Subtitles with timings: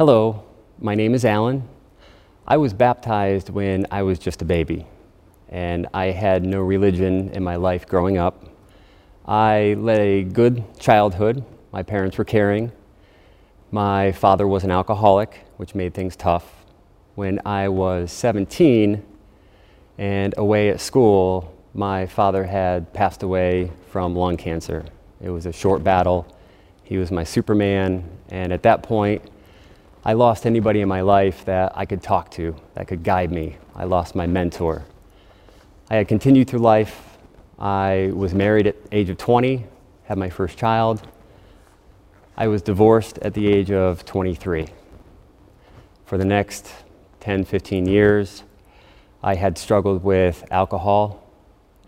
[0.00, 0.42] Hello,
[0.78, 1.68] my name is Allen.
[2.46, 4.86] I was baptized when I was just a baby,
[5.50, 8.46] and I had no religion in my life growing up.
[9.26, 11.44] I led a good childhood.
[11.70, 12.72] My parents were caring.
[13.70, 16.64] My father was an alcoholic, which made things tough.
[17.14, 19.04] When I was 17
[19.98, 24.86] and away at school, my father had passed away from lung cancer.
[25.20, 26.26] It was a short battle.
[26.84, 29.30] He was my Superman, and at that point,
[30.02, 33.58] I lost anybody in my life that I could talk to, that could guide me.
[33.74, 34.86] I lost my mentor.
[35.90, 37.18] I had continued through life.
[37.58, 39.66] I was married at age of 20,
[40.04, 41.06] had my first child.
[42.34, 44.68] I was divorced at the age of 23.
[46.06, 46.72] For the next
[47.20, 48.44] 10, 15 years,
[49.22, 51.22] I had struggled with alcohol,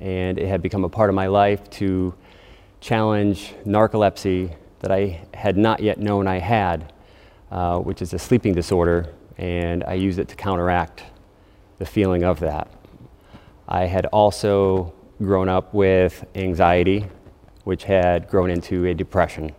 [0.00, 2.12] and it had become a part of my life to
[2.80, 6.92] challenge narcolepsy that I had not yet known I had
[7.50, 11.04] uh, which is a sleeping disorder, and I use it to counteract
[11.78, 12.68] the feeling of that.
[13.68, 17.06] I had also grown up with anxiety,
[17.64, 19.52] which had grown into a depression.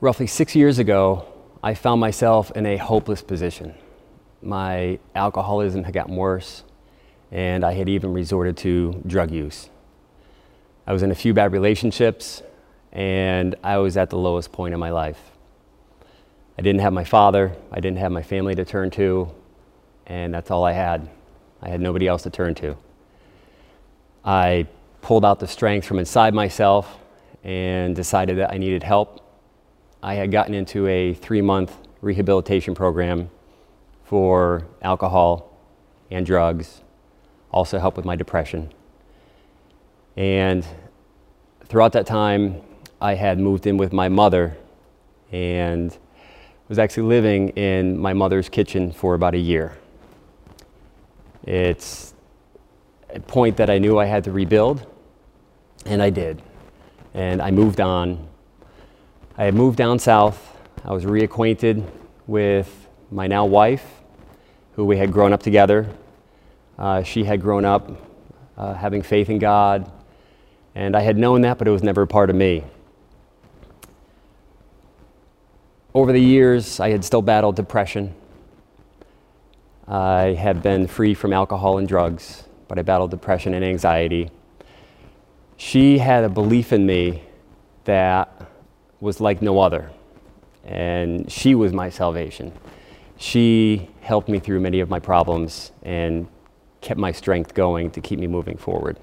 [0.00, 1.26] Roughly six years ago,
[1.62, 3.74] I found myself in a hopeless position.
[4.42, 6.64] My alcoholism had gotten worse,
[7.30, 9.68] and I had even resorted to drug use.
[10.86, 12.42] I was in a few bad relationships,
[12.92, 15.20] and I was at the lowest point in my life.
[16.58, 19.32] I didn't have my father, I didn't have my family to turn to,
[20.06, 21.08] and that's all I had.
[21.62, 22.76] I had nobody else to turn to.
[24.24, 24.66] I
[25.02, 26.98] pulled out the strength from inside myself
[27.44, 29.26] and decided that I needed help.
[30.02, 33.30] I had gotten into a three month rehabilitation program
[34.04, 35.56] for alcohol
[36.10, 36.80] and drugs,
[37.50, 38.72] also helped with my depression.
[40.16, 40.66] And
[41.66, 42.62] throughout that time,
[43.00, 44.56] I had moved in with my mother
[45.32, 45.96] and
[46.70, 49.76] was actually living in my mother's kitchen for about a year.
[51.42, 52.14] It's
[53.12, 54.86] a point that I knew I had to rebuild,
[55.84, 56.40] and I did.
[57.12, 58.24] And I moved on.
[59.36, 60.56] I had moved down south.
[60.84, 61.84] I was reacquainted
[62.28, 63.84] with my now wife,
[64.76, 65.92] who we had grown up together.
[66.78, 67.90] Uh, she had grown up
[68.56, 69.90] uh, having faith in God,
[70.76, 72.62] and I had known that, but it was never a part of me.
[75.92, 78.14] Over the years, I had still battled depression.
[79.88, 84.30] I had been free from alcohol and drugs, but I battled depression and anxiety.
[85.56, 87.24] She had a belief in me
[87.84, 88.48] that
[89.00, 89.90] was like no other,
[90.64, 92.52] and she was my salvation.
[93.16, 96.28] She helped me through many of my problems and
[96.82, 98.96] kept my strength going to keep me moving forward.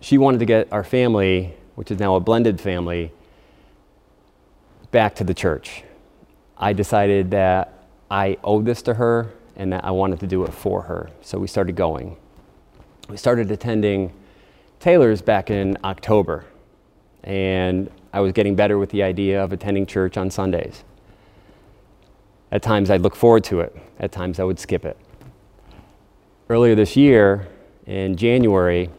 [0.00, 3.12] She wanted to get our family, which is now a blended family,
[4.90, 5.84] back to the church.
[6.56, 10.52] I decided that I owed this to her and that I wanted to do it
[10.52, 11.10] for her.
[11.22, 12.16] So we started going.
[13.08, 14.12] We started attending
[14.78, 16.44] Taylor's back in October,
[17.22, 20.84] and I was getting better with the idea of attending church on Sundays.
[22.50, 24.96] At times I'd look forward to it, at times I would skip it.
[26.48, 27.48] Earlier this year,
[27.86, 28.90] in January,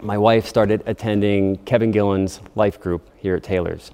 [0.00, 3.90] my wife started attending Kevin Gillen's life group here at Taylor's.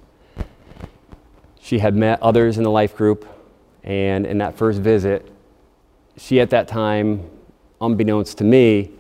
[1.73, 3.27] She had met others in the life group,
[3.83, 5.27] and in that first visit,
[6.19, 7.31] she at that time,
[7.81, 8.91] unbeknownst to me,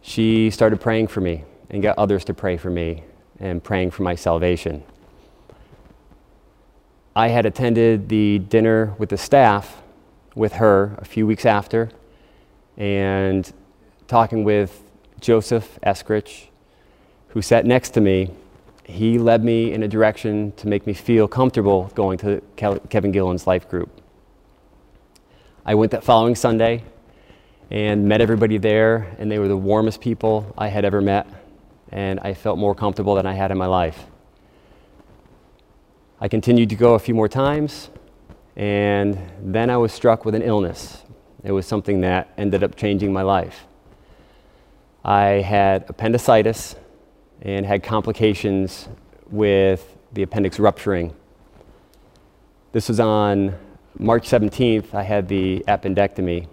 [0.00, 3.02] she started praying for me and got others to pray for me
[3.40, 4.84] and praying for my salvation.
[7.16, 9.82] I had attended the dinner with the staff
[10.36, 11.90] with her a few weeks after
[12.76, 13.52] and
[14.06, 14.84] talking with
[15.18, 16.46] Joseph Eskrich,
[17.30, 18.30] who sat next to me
[18.84, 23.46] he led me in a direction to make me feel comfortable going to Kevin Gillen's
[23.46, 24.00] life group.
[25.64, 26.84] I went that following Sunday
[27.70, 31.26] and met everybody there, and they were the warmest people I had ever met,
[31.90, 34.04] and I felt more comfortable than I had in my life.
[36.20, 37.88] I continued to go a few more times,
[38.54, 41.02] and then I was struck with an illness.
[41.42, 43.66] It was something that ended up changing my life.
[45.02, 46.76] I had appendicitis
[47.42, 48.88] and had complications
[49.30, 51.14] with the appendix rupturing.
[52.72, 53.54] This was on
[53.98, 54.94] March 17th.
[54.94, 56.48] I had the appendectomy,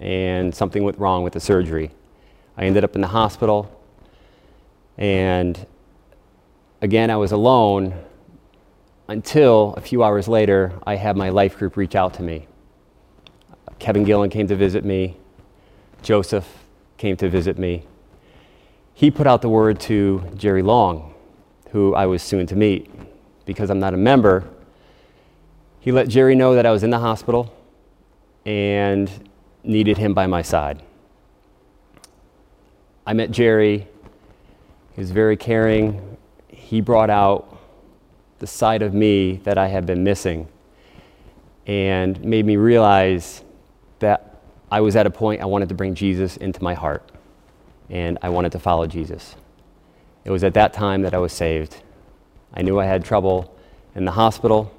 [0.00, 1.90] and something went wrong with the surgery.
[2.56, 3.70] I ended up in the hospital,
[4.98, 5.66] and
[6.80, 7.94] again, I was alone
[9.08, 12.48] until a few hours later, I had my life group reach out to me.
[13.78, 15.16] Kevin Gillen came to visit me,
[16.02, 16.64] Joseph
[16.96, 17.84] came to visit me
[18.96, 21.12] he put out the word to Jerry Long,
[21.70, 22.90] who I was soon to meet.
[23.44, 24.48] Because I'm not a member,
[25.80, 27.54] He let Jerry know that I was in the hospital
[28.46, 29.10] and
[29.62, 30.82] needed him by my side.
[33.06, 33.86] I met Jerry.
[34.94, 36.16] He was very caring.
[36.48, 37.54] He brought out
[38.38, 40.48] the side of me that I had been missing
[41.66, 43.44] and made me realize
[43.98, 44.40] that
[44.70, 47.12] I was at a point I wanted to bring Jesus into my heart
[47.90, 49.36] and I wanted to follow Jesus.
[50.24, 51.76] It was at that time that I was saved.
[52.52, 53.56] I knew I had trouble
[53.94, 54.72] in the hospital,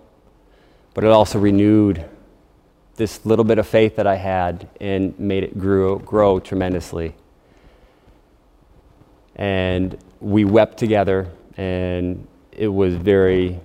[0.94, 2.06] but it also renewed
[2.96, 7.16] this little bit of faith that I had and made it grow, grow tremendously.
[9.36, 13.60] And we wept together, and it was very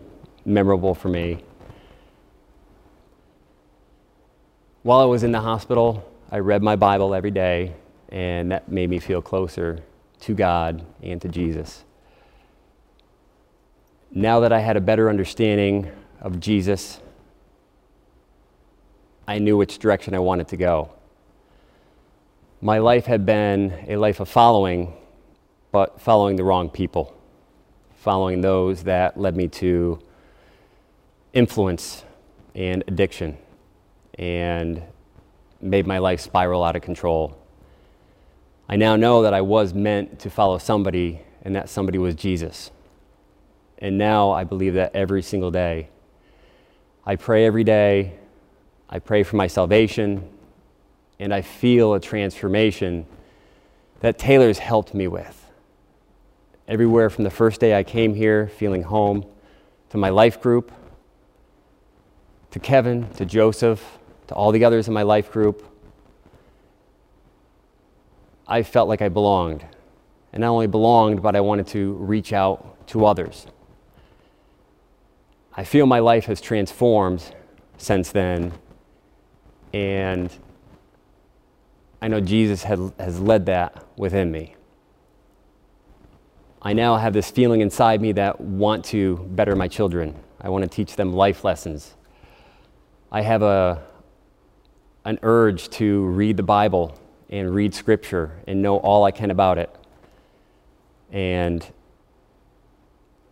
[0.44, 1.42] memorable for me.
[4.82, 7.72] While I was in the hospital, I read my Bible every day,
[8.12, 9.80] and that made me feel closer
[10.20, 11.82] to God and to Jesus.
[14.12, 17.00] Now that I had a better understanding of Jesus,
[19.26, 20.92] I knew which direction I wanted to go.
[22.60, 24.92] My life had been a life of following,
[25.72, 27.16] but following the wrong people,
[27.96, 29.98] following those that led me to
[31.32, 32.04] influence
[32.54, 33.38] and addiction,
[34.18, 34.82] and
[35.62, 37.41] made my life spiral out of control.
[38.68, 42.70] I now know that I was meant to follow somebody, and that somebody was Jesus.
[43.78, 45.88] And now I believe that every single day.
[47.04, 48.14] I pray every day,
[48.88, 50.28] I pray for my salvation,
[51.18, 53.06] and I feel a transformation
[54.00, 55.50] that Taylor's helped me with.
[56.68, 59.26] Everywhere from the first day I came here, feeling home,
[59.90, 60.70] to my life group,
[62.52, 63.98] to Kevin, to Joseph,
[64.28, 65.66] to all the others in my life group,
[68.46, 69.64] I felt like I belonged.
[70.32, 73.46] And not only belonged, but I wanted to reach out to others.
[75.54, 77.34] I feel my life has transformed
[77.76, 78.52] since then,
[79.74, 80.30] and
[82.00, 84.54] I know Jesus had, has led that within me.
[86.62, 90.14] I now have this feeling inside me that want to better my children.
[90.40, 91.94] I want to teach them life lessons.
[93.10, 93.82] I have a,
[95.04, 96.98] an urge to read the Bible
[97.32, 99.74] and read Scripture and know all I can about it.
[101.10, 101.66] And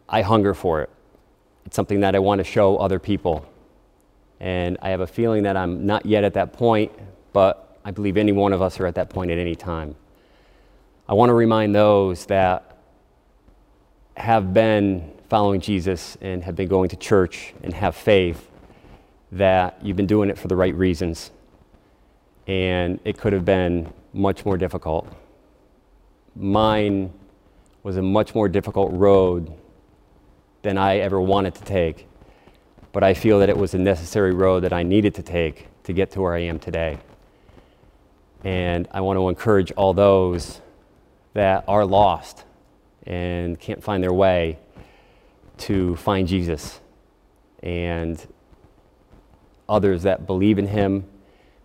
[0.08, 0.90] I hunger for it.
[1.66, 3.46] It's something that I want to show other people.
[4.40, 6.90] And I have a feeling that I'm not yet at that point,
[7.34, 9.94] but I believe any one of us are at that point at any time.
[11.06, 12.78] I want to remind those that
[14.16, 18.50] have been following Jesus and have been going to church and have faith
[19.32, 21.30] that you've been doing it for the right reasons
[22.46, 25.06] and it could have been much more difficult.
[26.34, 27.12] Mine
[27.82, 29.52] was a much more difficult road
[30.62, 32.06] than I ever wanted to take,
[32.92, 35.92] but I feel that it was a necessary road that I needed to take to
[35.92, 36.98] get to where I am today.
[38.44, 40.60] And I want to encourage all those
[41.34, 42.44] that are lost
[43.04, 44.58] and can't find their way
[45.58, 46.80] to find Jesus
[47.62, 48.26] and
[49.68, 51.04] others that believe in Him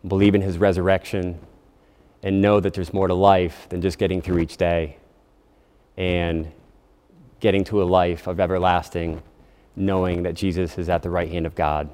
[0.07, 1.39] believe in his resurrection,
[2.23, 4.97] and know that there's more to life than just getting through each day
[5.97, 6.51] and
[7.39, 9.21] getting to a life of everlasting,
[9.75, 11.89] knowing that Jesus is at the right hand of God.